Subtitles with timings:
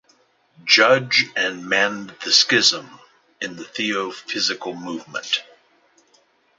[0.65, 2.89] Judge and mend the schism
[3.39, 5.43] in the Theosophical Movement.